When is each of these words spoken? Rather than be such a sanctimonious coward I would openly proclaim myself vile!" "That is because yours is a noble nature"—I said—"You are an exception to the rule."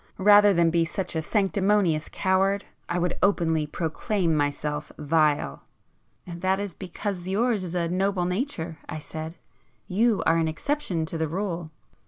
Rather 0.17 0.51
than 0.51 0.71
be 0.71 0.83
such 0.83 1.15
a 1.15 1.21
sanctimonious 1.21 2.09
coward 2.11 2.65
I 2.89 2.97
would 2.97 3.19
openly 3.21 3.67
proclaim 3.67 4.35
myself 4.35 4.91
vile!" 4.97 5.61
"That 6.25 6.59
is 6.59 6.73
because 6.73 7.27
yours 7.27 7.63
is 7.63 7.75
a 7.75 7.87
noble 7.87 8.25
nature"—I 8.25 8.97
said—"You 8.97 10.23
are 10.25 10.37
an 10.37 10.47
exception 10.47 11.05
to 11.05 11.19
the 11.19 11.27
rule." 11.27 11.69